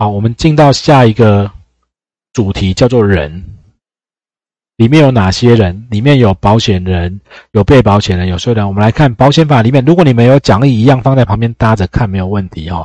[0.00, 1.50] 好，我们进到下一个
[2.32, 3.44] 主题，叫做人。
[4.78, 5.86] 里面有哪些人？
[5.90, 7.20] 里面有保险人，
[7.52, 8.66] 有被保险人，有税人。
[8.66, 12.82] 我们来看保险法里面，如果你们有讲义一样放在旁边搭着看，没有问题哦。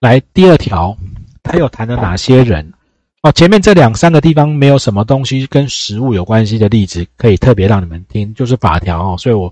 [0.00, 0.94] 来，第二条，
[1.42, 2.70] 它有谈了哪些人？
[3.22, 9.16] 哦，前面这两三个地方没有什么东西跟实物有关系的例子，可以特别让你们听，就是法条哦。
[9.16, 9.50] 所以我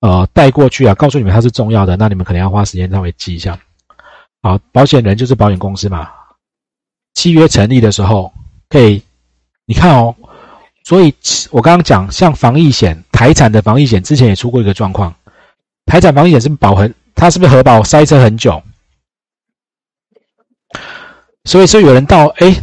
[0.00, 3.58] 呃带过去啊，告诉你们它是重要的，那你们可能要花时间稍微记一下。
[4.40, 6.08] 好，保险人就是保险公司嘛。
[7.14, 8.32] 契约成立的时候，
[8.68, 9.02] 可以
[9.66, 10.14] 你看哦。
[10.82, 11.14] 所以，
[11.50, 15.14] 我刚刚讲，像防疫险、台产的防疫险，之前也出过一个状况。
[15.86, 18.60] 台产防疫险是保很，它是不是核保塞车很久？
[21.44, 22.56] 所以说有人到哎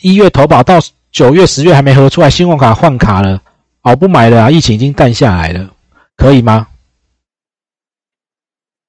[0.00, 0.78] 一月投保到
[1.10, 3.42] 九月、十月还没核出来，信用卡换卡了，
[3.82, 4.50] 哦不买了啊！
[4.50, 5.74] 疫情已经淡下来了，
[6.16, 6.68] 可以吗？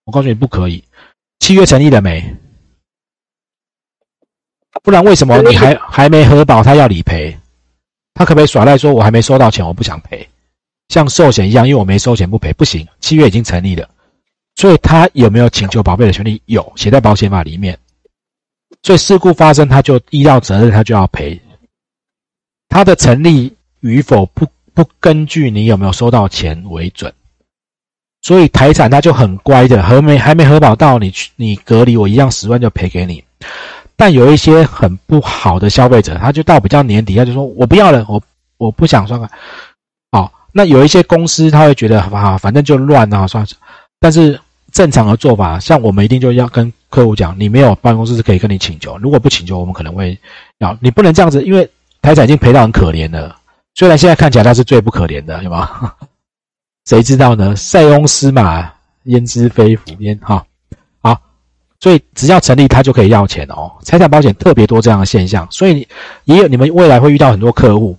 [0.04, 0.84] 我告诉你不可以。
[1.40, 2.36] 契约成立了没？
[4.84, 7.38] 不然为什么你还还没核保，他要理赔？
[8.14, 10.28] 他可不可以耍赖说，我还没收到钱，我不想赔，
[10.90, 12.88] 像寿险一样，因为我没收钱不赔，不行。
[13.00, 13.90] 契约已经成立了，
[14.56, 16.42] 所以他有没有请求保费的权利？
[16.46, 17.78] 有，写在保险法里面。
[18.84, 21.40] 所以事故发生，他就医疗责任，他就要赔。
[22.68, 27.12] 他的成立与否不不根据你有没有收到钱为准。
[28.22, 33.24] 所以财产他就很乖的，还没还没核保到，你去你隔离，我一样十万就赔给你。
[34.00, 38.24] 但有一些很不好的消费者，他就到比较年底，他就说我不要了，我
[38.56, 39.30] 我不想刷卡。
[40.14, 43.50] 好，那有一些公司他会觉得啊，反正就乱啊，算了。
[44.00, 44.40] 但是
[44.72, 50.18] 正常的做法，像我们一定就要跟客户讲，你没有保险公司是可以跟你请求，如果不请求，我们可能会
[50.60, 51.70] 要你不能这样子，因为
[52.02, 53.36] 台产已经赔到很可怜了。
[53.76, 55.94] 虽然现在看起来他是最不可怜的，对吗？
[56.88, 57.54] 谁知道呢？
[57.54, 58.72] 塞翁失马
[59.04, 60.18] 焉知非福焉？
[60.24, 60.46] 哈。
[61.80, 63.72] 所以只要成立，他就可以要钱哦。
[63.84, 65.88] 财产保险特别多这样的现象，所以
[66.26, 67.98] 也有你们未来会遇到很多客户。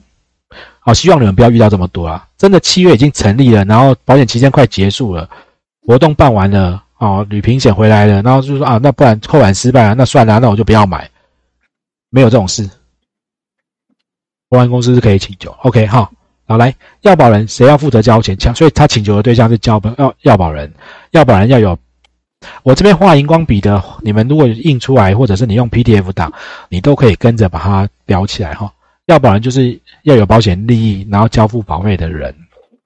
[0.81, 2.27] 好，希望你们不要遇到这么多啊！
[2.37, 5.29] 真的契约已经成立了，然后保险期间快结束了，
[5.87, 11.09] 活动办完了，哦，旅平险回来了，然后就说啊，那不然扣款失败了，那算了，那我就不要买。
[12.11, 12.69] 没有这种事，
[14.49, 15.51] 保险公司是可以请求。
[15.63, 16.11] OK，哈，
[16.47, 18.37] 好来，要保人谁要负责交钱？
[18.55, 20.71] 所以他请求的对象是交保要要保人，
[21.13, 21.79] 要保人要有。
[22.63, 26.33] 我这边画荧光笔的，你们如果印出来，或者是你用 PDF 档，
[26.69, 28.73] 你都可以跟着把它裱起来哈。
[29.07, 32.35] 要不然就是要有保险利益，然后交付保费的人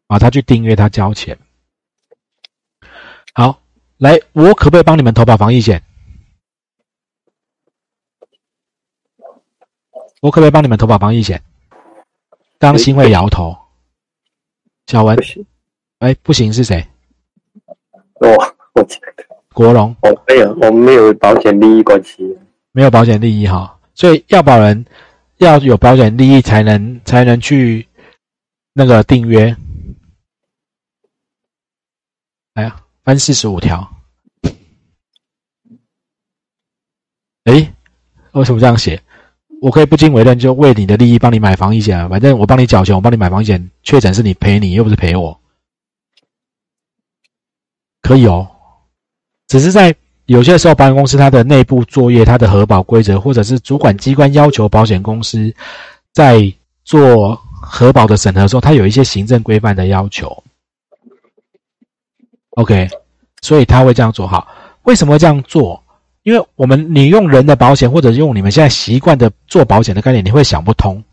[0.06, 1.38] 啊，他去订阅，他交钱。
[3.32, 3.60] 好，
[3.98, 5.82] 来，我可不可以帮你们投保防疫险？
[10.20, 11.42] 我可不可以帮你们投保防疫险？
[12.58, 13.56] 刚新会摇头。
[14.86, 15.18] 小文，
[15.98, 16.86] 哎，不行是谁？
[18.14, 18.28] 我，
[18.74, 18.86] 我。
[19.54, 22.36] 国龙，我没有，我们没有保险利益关系，
[22.72, 24.84] 没有保险利益哈，所以要保人
[25.36, 27.86] 要有保险利益才能才能去
[28.72, 29.56] 那个订约。
[32.54, 33.88] 来呀，翻四十五条。
[37.44, 37.74] 哎，
[38.32, 39.00] 为什么这样写？
[39.60, 45.40] 我可以不经委任就为你的利益帮你买防疫险，反正我帮你缴钱，我帮你买防疫险，确诊是你赔你，又不是赔我，
[48.02, 48.50] 可以哦。
[49.48, 49.94] 只是在
[50.26, 55.54] 有些时候，保险公司它的内部作业、它的核保规则，或者是主管机关要求保险公司
[56.12, 56.52] 在
[56.84, 60.42] 做核保的审核的时候，它有一些行政规范的要求。
[62.50, 62.88] OK，
[63.42, 64.26] 所以他会这样做。
[64.26, 64.46] 好，
[64.84, 65.82] 为什么会这样做？
[66.22, 71.04] 因为我们你用人的保险，或者用你们现在习惯的做保险的概念，你会想不通。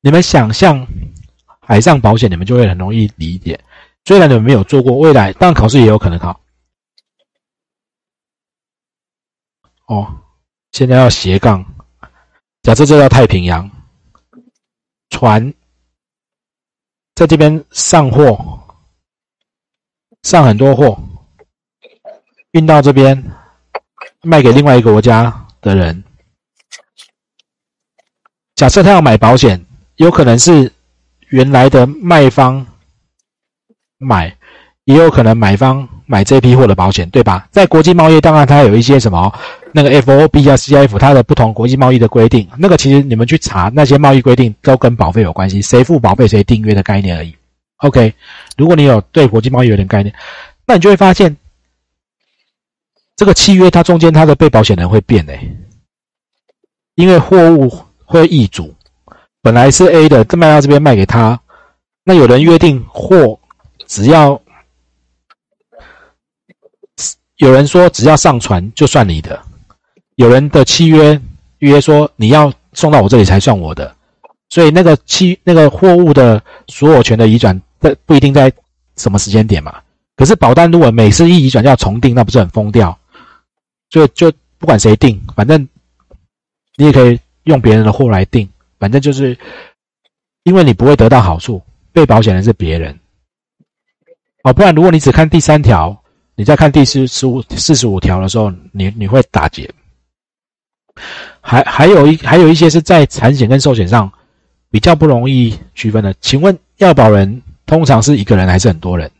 [0.00, 0.86] 你们想象
[1.60, 3.60] 海上保险，你们就会很容易理解。
[4.06, 6.39] 虽然你们没有做过，未来当然考试也有可能考。
[9.90, 10.06] 哦，
[10.70, 11.64] 现在要斜杠。
[12.62, 13.68] 假设这叫太平洋，
[15.08, 15.52] 船
[17.16, 18.38] 在这边上货，
[20.22, 20.96] 上很多货，
[22.52, 23.20] 运到这边
[24.22, 26.04] 卖给另外一个国家的人。
[28.54, 29.66] 假设他要买保险，
[29.96, 30.72] 有可能是
[31.30, 32.64] 原来的卖方
[33.98, 34.38] 买，
[34.84, 35.88] 也有可能买方。
[36.10, 37.46] 买这批货的保险，对吧？
[37.52, 39.32] 在国际贸易，当然它有一些什么
[39.72, 47.34] 那个 F O B 啊、C F，它的不同国际贸易的规定，那个其实你们去查那些贸易规定都跟保费有关系，谁付保费谁订阅的概念而已。
[47.76, 48.12] OK，
[48.56, 50.14] 如果你有对国际贸易有点概念，
[50.66, 51.36] 那你就会发现
[53.16, 55.56] 这个契约它中间它的被保险人会变诶，
[56.94, 57.70] 因为货物
[58.04, 58.74] 会易主，
[59.42, 61.40] 本来是 A 的，这卖到这边卖给他，
[62.04, 63.38] 那有人约定货
[63.86, 64.40] 只要。
[67.36, 69.42] 有人说只要上船就算你的，
[70.20, 71.18] 有人的契约
[71.60, 73.96] 约说你要送到我这里才算我的，
[74.50, 78.52] 所以那个期那个货物的所有权的移转，不不一定在
[78.96, 79.80] 什么时间点嘛。
[80.16, 82.94] 可是保单如果每次一移转就要重订，那不是很疯掉？
[83.88, 85.66] 就就不管谁订，反正
[86.76, 88.46] 你也可以用别人的货来订，
[88.78, 89.34] 反正就是
[90.42, 91.62] 因为你不会得到好处，
[91.94, 92.94] 被保险人是别人。
[94.42, 95.98] 哦，不然如果你只看第三条，
[96.34, 99.66] 你再看第四十五四十五条的时候，你你会打结。
[101.40, 104.10] 还还有一还有一些是在产险跟寿险上
[104.70, 106.14] 比较不容易区分的。
[106.20, 109.10] 请问要保人通常是一个人还是很多人？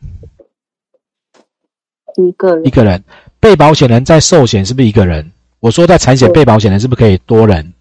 [2.16, 2.66] 一个人。
[2.66, 3.02] 一个人。
[3.38, 5.32] 被保险人在寿险是不是一个人？
[5.60, 7.72] 我说在产险被保险人是不是可以多人？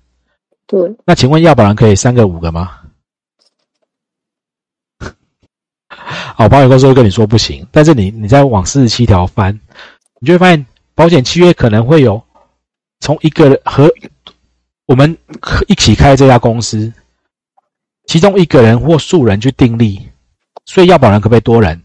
[0.67, 0.79] 对。
[1.05, 2.71] 那请问要保人可以三个五个吗？
[6.09, 9.59] 好，保险公司会跟你说不行，但是你你再往四十七条翻，
[10.19, 12.23] 你就会发现保险契约可能会有
[12.99, 13.91] 从一个和
[14.85, 15.17] 我们
[15.67, 16.91] 一起开这家公司，
[18.05, 20.01] 其中一个人或数人去订立，
[20.65, 21.81] 所以要保人可不可以多人？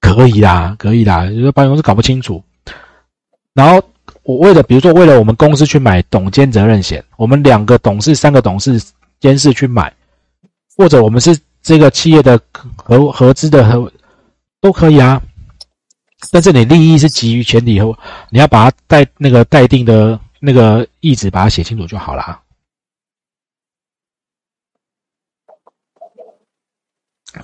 [0.00, 2.42] 可以啦，可以啦，就是保险公司搞不清楚。
[3.54, 3.82] 然后
[4.22, 8.82] 我为了比如说为了我们公司去买董监责任险，我们两个董事、三个董事
[9.20, 9.92] 监事去买，
[10.76, 11.38] 或者我们是。
[11.62, 12.40] 这个企业的
[12.76, 13.90] 合合资的合
[14.60, 15.20] 都可以啊，
[16.30, 17.96] 但是你利益是基于前提后，
[18.30, 22.42] 你要把它带那个待定的那个意志把它写清楚就好了。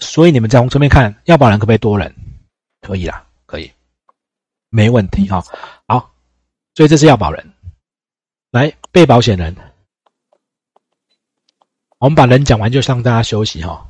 [0.00, 2.14] 所以你们再从这边看，要保人可不可以多人？
[2.80, 3.70] 可以啦，可以，
[4.70, 5.44] 没问题哈。
[5.86, 6.10] 好，
[6.74, 7.52] 所以这是要保人，
[8.50, 9.54] 来被保险人，
[11.98, 13.86] 我们把人讲完就让大家休息哈。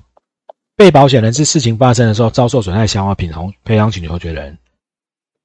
[0.75, 4.59] 被保险人是事情发生的时候遭受损害消耗品偿赔偿请求权人。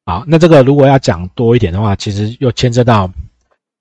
[0.07, 3.11] 好，那这个如果要讲多一点的话，其实又牵涉到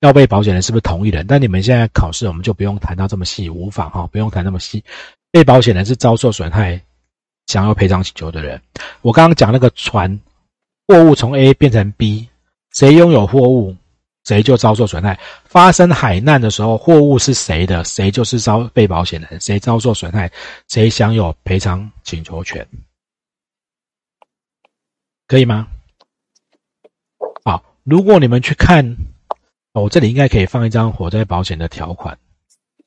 [0.01, 1.25] 要被保险人是不是同一人。
[1.25, 4.83] 但你们现在考试，我们就不用谈到这么细，无妨哈，不用谈那么细。
[5.31, 6.83] 被保险人是遭受损害
[7.47, 8.61] 想要赔偿请求的人。
[9.03, 10.21] 我刚刚讲那个船
[10.89, 12.29] 货物从 A 变成 B，
[12.73, 13.77] 谁拥有货物？
[14.25, 15.17] 谁就遭受损害。
[15.45, 20.29] 发生海难的时候，货物是谁的，谁就是遭被保险人，谁遭受损害，
[20.67, 22.67] 谁享有赔偿请求权，
[25.29, 25.69] 可以吗？
[27.87, 28.97] 如果你们去看，
[29.73, 32.19] 哦，这里应该可以放一张火灾保险的条款。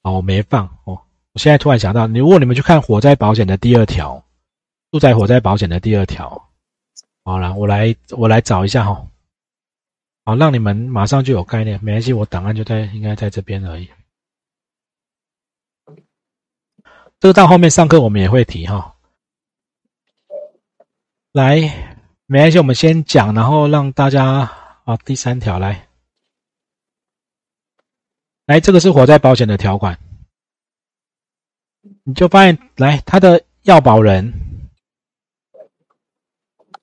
[0.02, 1.00] 哦，我没放哦，
[1.34, 4.22] 我现在突然想到，如果你们去看火灾保险的第二条，
[4.92, 6.50] 住宅火灾保险的第二条，
[7.24, 9.08] 好了，我来我来找一下哈。
[10.26, 11.80] 好，让你们马上就有概念。
[11.82, 13.90] 没关系，我档案就在，应该在这边而已。
[17.22, 18.96] 这个到后面上课我们也会提哈。
[21.32, 21.58] 来，
[22.26, 24.52] 没关系，我们先讲，然后让大家
[24.90, 25.88] 好，第三条来，
[28.48, 29.96] 来，这个是火灾保险的条款，
[32.04, 34.34] 你就发现，来，他的要保人，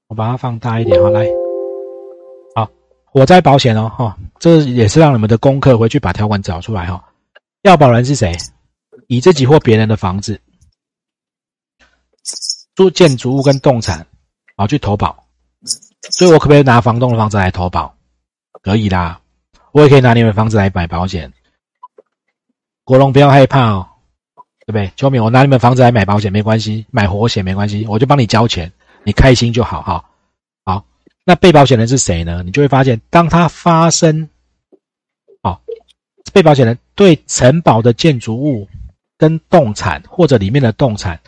[0.07, 1.27] 我把它放大一点，好来。
[2.55, 2.71] 好
[3.07, 7.05] 火灾保险哦，哈，这也是让你们的功课回去把条款找出来哈。
[7.63, 8.33] 要保人是谁？
[9.09, 10.41] 以自己或别人的房子、
[12.77, 14.07] 住建筑物跟动产，
[14.55, 15.27] 啊，去投保。
[16.13, 17.96] 所以我可不可以拿房东的房子来投保？
[18.67, 19.21] 可以啦，
[19.71, 21.33] 我也可以拿你们房子来买保险。
[22.83, 23.87] 国龙不要害怕哦，
[24.67, 24.93] 对不对？
[24.97, 28.73] 秋明，我拿你们房子来买保险没关系，买活险没关系，我就帮你交钱，
[29.05, 30.05] 你开心就好哈。
[30.65, 30.85] 好
[31.25, 32.43] 那被保险人是谁呢？
[32.45, 34.29] 你就会发现，当他发生，
[35.43, 35.61] 哦，
[36.33, 38.69] 被保险人对承保的建筑物
[39.17, 41.21] 跟动产或者里面的动产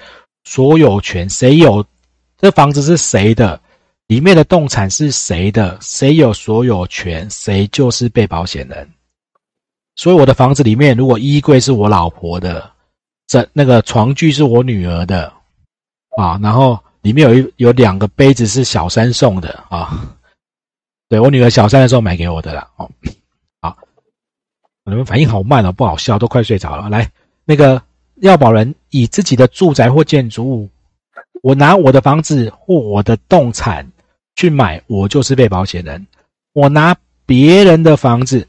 [0.42, 1.86] 所有权，谁有
[2.36, 3.60] 这房子是谁的，
[4.08, 8.88] 里面的动产是谁的，谁有所有权，谁就是被保险人。
[9.96, 12.70] 所以我的房子里面，如果衣柜是我老婆的，
[13.26, 15.32] 这那个床具是我女儿的，
[16.16, 16.78] 啊，然后。
[17.02, 20.18] 里面有一有两个杯子是小三送的啊，
[21.08, 22.68] 对我女儿小三的时候买给我的啦。
[22.76, 22.90] 哦，
[23.62, 23.78] 好，
[24.84, 26.90] 你们反应好慢哦，不好笑，都快睡着了。
[26.90, 27.08] 来，
[27.44, 27.80] 那个
[28.16, 30.68] 要保人以自己的住宅或建筑物，
[31.40, 33.88] 我拿我的房子或我的动产
[34.38, 36.06] 去买，我就是被保险人。
[36.52, 38.46] 我拿别人的房子、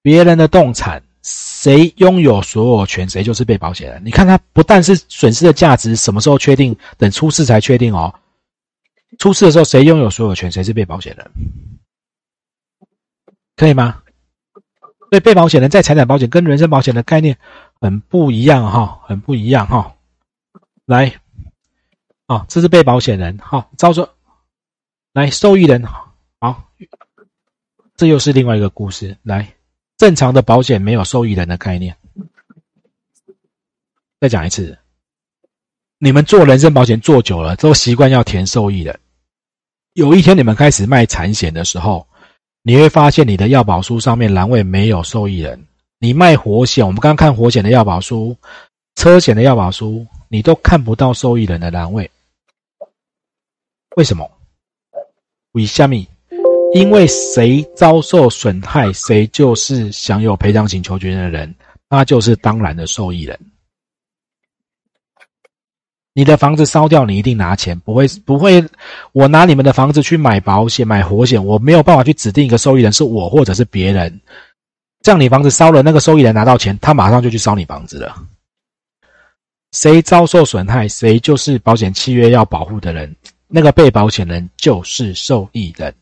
[0.00, 1.02] 别人的动产。
[1.22, 4.00] 谁拥有所有权，谁就是被保险人。
[4.04, 6.74] 你看，他不但是损失的价值，什么时候确定？
[6.96, 8.14] 等出事才确定哦。
[9.18, 11.30] 出事的时候，谁拥有所有权，谁是被保险人，
[13.56, 14.00] 可以吗？
[15.10, 17.36] 对，被保险人在财产保险跟人身保险的概念
[17.80, 19.96] 很不一样哈，很不一样哈。
[20.84, 21.12] 来，
[22.26, 24.08] 啊，这是被保险人哈，照说，
[25.16, 26.68] 来受益人好，
[27.96, 29.50] 这又是另外一个故事来。
[29.96, 31.96] 正常的保险没有受益人的概念。
[34.20, 34.78] 再讲一次，
[35.96, 39.00] 你们做人身保险做久了，都习惯要填受益人。
[39.94, 42.06] 有一天你们开始卖产险的时候，
[42.60, 45.66] 你会发现你的要保书上面栏位没有受益人。
[45.98, 48.36] 你卖活险，我们刚刚看活险的要保书、
[48.96, 52.10] 车险的要保书，你都看不到受益人的栏位。
[53.96, 54.30] 为什么？
[55.56, 56.06] 为虾米？
[56.74, 61.54] 因为谁遭受损害，谁就是享有赔偿请求权的人，
[61.88, 63.38] 他就是当然的受益人。
[66.12, 68.62] 你的房子烧掉，你一定拿钱，不会不会。
[69.12, 74.20] 我拿你们的房子去买保险、买活险，我没有办法去指定一个受益人是我或者是别人。
[75.00, 78.14] 这样你房子烧了，那个受益人拿到钱，他马上就去烧你房子了。
[79.72, 83.16] 谁遭受损害，谁就是保险契约要保护的人，
[83.48, 85.94] 那个被保险人就是受益人。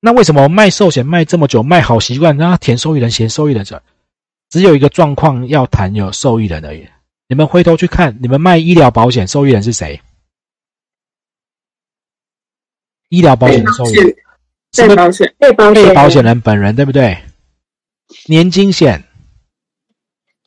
[0.00, 3.82] 那为什么卖寿险卖这么久，卖好习惯，让他填受益人，写受益人者
[4.50, 6.86] 只有一个状况要谈有受益人而已。
[7.28, 10.00] 你们回头去看，你们卖医疗保险受益人是谁？
[13.08, 14.14] 医疗保险的受益人，
[14.76, 17.16] 被保险被保被保险人本人对不对？
[18.26, 19.04] 年金险，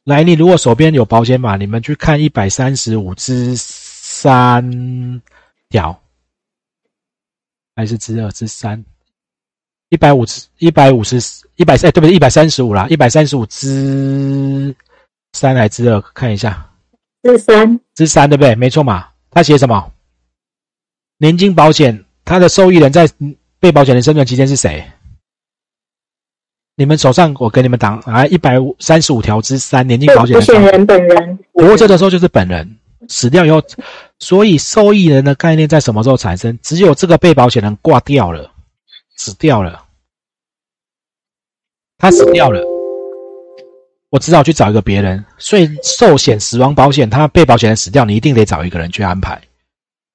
[0.04, 5.22] 来，你如果手边有保险码，你们去看一百三十五之三
[5.70, 6.00] 条，
[7.76, 8.84] 还是之二之三？
[9.90, 11.18] 一百五十，一百五十，
[11.56, 12.14] 一百哎，对不对？
[12.14, 14.76] 一百三十五啦，一百三十五之
[15.34, 16.02] 三还是之二？
[16.14, 16.70] 看一下。
[17.24, 18.56] 之三，之三对不对？
[18.56, 19.10] 没错嘛。
[19.32, 19.92] 他写什么？
[21.18, 23.10] 年金保险，他的受益人在
[23.60, 24.86] 被保险人生存期间是谁？
[26.78, 33.62] 你们手上我给你们挡啊，一百五三十五条之三，年金保险保险人本人活着的时候就是本人，死掉以后，
[34.26, 36.58] 所以受益人的概念在什么时候产生？
[36.64, 38.52] 只有这个被保险人挂掉了，
[39.18, 39.86] 死掉了，
[42.00, 42.60] 他死掉了。
[44.10, 49.40] 我只好去找一个别人，所以寿险死亡保险，他被保险人死掉，你一定得找一个人去安排。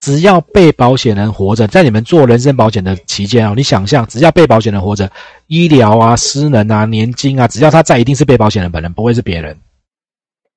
[0.01, 5.09] 只要被保险人活着，在你们做人身保险的期间啊，你想象，只要被保险人活着，
[5.47, 9.57] 医疗啊、失能啊、年金啊，只要他在，一定是被保险人本人，不会是别人。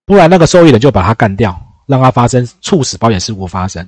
[0.07, 3.87] 不然那个受益人就把他干掉，让它发生猝死保险事故发生。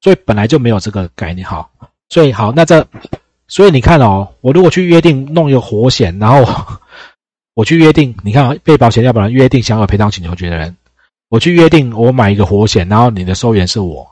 [0.00, 1.70] 所以本来就没有这个概念，好，
[2.08, 2.86] 所以好，那这，
[3.48, 6.44] 所以你看哦，我如果去约定弄一个活险，然后。
[7.56, 10.76] 我去约定，你看被保险要不然约定享有赔偿请求权的人，
[11.28, 14.04] 我去约定我买一个活险，然后你的收益人是我，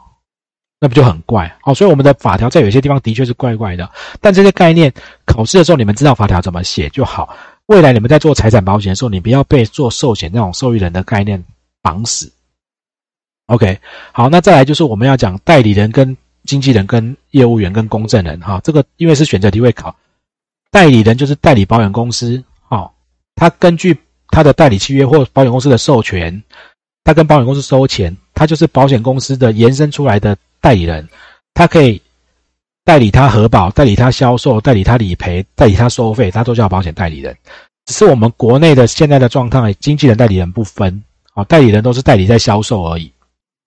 [0.78, 1.52] 那不就很怪？
[1.60, 3.90] 好，所以我们的法条在有些地方的确是怪怪的，
[4.20, 4.92] 但这些概念
[5.24, 7.36] 考试的时候你们知道法条怎么写就好。
[7.66, 11.42] 未来你们在做财产保险的时候，你不要被做寿险那种受益人的概念
[11.82, 12.32] 绑死。
[13.52, 13.78] OK，
[14.12, 19.94] 好，那再来就是我们要讲代理人跟经纪人跟业务员跟公证人哈，这个因为是选择题会考，
[20.70, 22.42] 代理人就是代理保险公司。
[23.34, 23.96] 他根据
[24.28, 26.42] 他的代理契约或保险公司的授权，
[27.04, 31.06] 他跟保险公司收钱，他就是保险公司的延伸出来的代理人，
[31.54, 32.00] 他可以
[32.84, 37.36] 代理他核保、代理他销售、代理他理赔、代理他收费，他都叫保险代理人。
[37.86, 43.10] 只是我们国内的现在的状态，经纪人、代理人不分，啊，代理人都是代理在销售而已，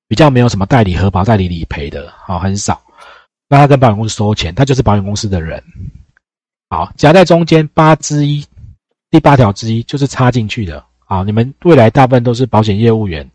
[0.08, 2.82] 比较没有什么代理核保、代理理赔的，啊，很少。
[3.48, 5.64] 那他跟保险公司收钱，他就是保险公司的人。
[6.70, 8.46] 好，夹在中间八之一。
[9.12, 11.24] 第八条之一就是插进去的啊！
[11.24, 13.26] 你们未来大部分都是保险业务员，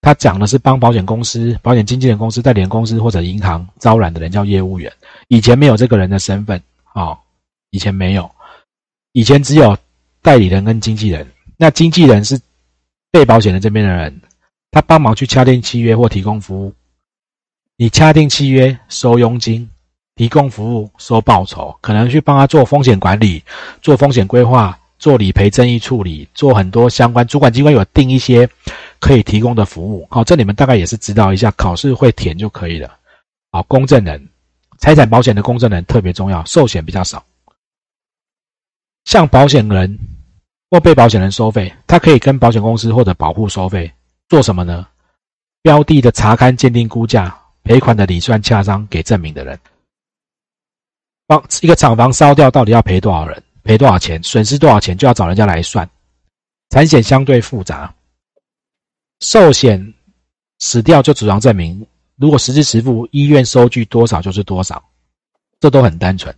[0.00, 4.92] 他讲的是帮保险公司、保险经纪人公司、代理公司或者银行招揽的人叫业务员。
[5.28, 6.60] 以前没有这个人的身份
[6.94, 7.16] 啊，
[7.70, 8.28] 以前没有，
[9.12, 9.76] 以前只有
[10.20, 11.24] 代理人跟经纪人。
[11.56, 12.40] 那经纪人是
[13.12, 14.20] 被保险人这边的人，
[14.74, 16.74] 他帮忙去敲定契约或提供服务。
[17.76, 19.70] 你敲定契约收佣金，
[20.16, 23.40] 提供服务收报酬，可能去帮他做风险管理、
[23.80, 24.76] 做风险规划。
[24.96, 28.48] 做理赔争议处理，做很多相关主管机关有定一些
[29.00, 30.06] 可以提供的服务。
[30.10, 32.96] 好，这你们大概也是知道一下，考试会填就可以了。
[33.52, 34.28] 好，公证人，
[34.78, 37.22] 财产保险的公证人特别重要，寿险比较少。
[39.04, 39.98] 向保险人
[40.70, 43.92] 或被保险人收费，他可以跟保险公司或者保护收费，
[44.28, 44.86] 做什么呢？
[45.62, 49.58] 标的的查勘、鉴定、估价、赔款的理算、洽商给证明的人。
[51.26, 53.42] 帮一个厂房烧掉，到底要赔多少人？
[53.62, 55.88] 赔多少钱，损失多少钱，就要找人家来算。
[56.68, 57.94] 产险相对复杂，
[59.20, 59.94] 寿险
[60.58, 64.82] 死掉就主张证明，如果实支实付，医院收据多少就是多少，
[65.60, 66.34] 这都很单纯。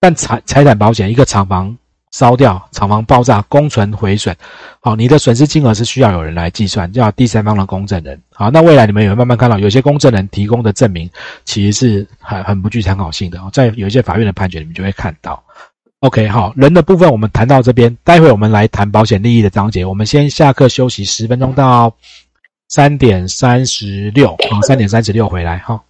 [0.00, 1.76] 但财财产保险，一个厂房
[2.10, 4.34] 烧掉，厂房爆炸，工存毁损，
[4.80, 8.20] 好，你的损失金额是需要有人来计算，叫第三方的公证人。
[8.32, 11.08] 好，那未来你们也会慢慢看到，有些公证人提供的证明
[11.44, 13.38] 其实是很很不具参考性的。
[13.52, 15.42] 在有一些法院的判决，你们就会看到。
[16.00, 19.84] OK，好，人的部分我们谈到这边，待会我们来谈保险利益的章节。
[19.84, 21.92] 我们先下课休息十分钟到
[22.68, 25.82] 三点三十六，好，三点三十六回来哈。